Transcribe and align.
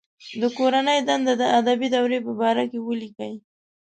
د 0.41 0.43
کورنۍ 0.57 0.99
دنده 1.07 1.33
د 1.41 1.43
ادبي 1.59 1.87
دورې 1.95 2.19
په 2.25 2.31
باره 2.39 2.63
کې 2.71 2.79
ولیکئ. 2.87 3.33